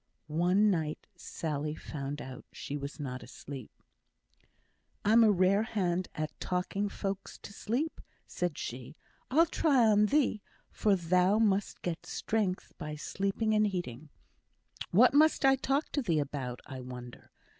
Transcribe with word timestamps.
One 0.25 0.71
night 0.71 1.05
Sally 1.15 1.75
found 1.75 2.23
out 2.23 2.43
she 2.51 2.75
was 2.75 2.99
not 2.99 3.21
asleep. 3.21 3.69
"I'm 5.05 5.23
a 5.23 5.29
rare 5.31 5.61
hand 5.61 6.07
at 6.15 6.31
talking 6.39 6.89
folks 6.89 7.37
to 7.37 7.53
sleep," 7.53 8.01
said 8.25 8.57
she. 8.57 8.95
"I'll 9.29 9.45
try 9.45 9.85
on 9.85 10.07
thee, 10.07 10.41
for 10.71 10.95
thou 10.95 11.37
must 11.37 11.83
get 11.83 12.07
strength 12.07 12.73
by 12.79 12.95
sleeping 12.95 13.53
and 13.53 13.67
eating. 13.67 14.09
What 14.89 15.13
must 15.13 15.45
I 15.45 15.55
talk 15.55 15.91
to 15.91 16.01
thee 16.01 16.17
about, 16.17 16.61
I 16.65 16.81
wonder. 16.81 17.29